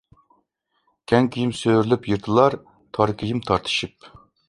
[1.13, 2.59] كەڭ كىيىم سۆرىلىپ يىرتىلار،
[2.99, 4.15] تار كىيىم تارتىشىپ.